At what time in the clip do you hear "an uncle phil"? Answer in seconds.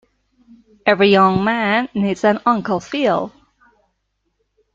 2.23-3.31